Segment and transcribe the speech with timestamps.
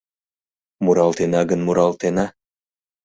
[0.83, 2.25] —Муралтена гын муралтена!..